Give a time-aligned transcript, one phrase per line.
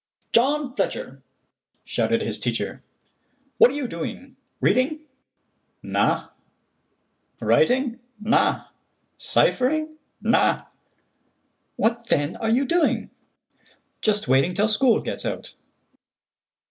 [0.33, 1.21] "John Fletcher,"
[1.85, 2.81] shouted his teacher,
[3.59, 5.01] "what are you doing—reading?"
[5.83, 6.29] "Na."
[7.39, 8.65] "Writing?" "Na."
[9.19, 10.63] "Ciphering?" "Na."
[11.75, 13.11] "What then are you doing?"
[14.01, 15.53] "Just waiting till school gets out."